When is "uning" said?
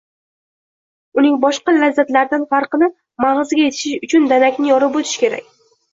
1.21-1.35